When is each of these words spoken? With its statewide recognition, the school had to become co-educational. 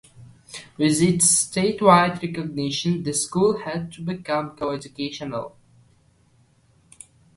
With 0.79 0.99
its 1.03 1.27
statewide 1.27 2.23
recognition, 2.23 3.03
the 3.03 3.13
school 3.13 3.59
had 3.59 3.91
to 3.91 4.01
become 4.01 4.55
co-educational. 4.55 5.55